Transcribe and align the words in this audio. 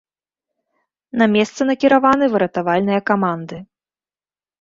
На 1.21 1.25
месца 1.35 1.61
накіраваны 1.71 2.25
выратавальныя 2.37 2.99
каманды. 3.11 3.61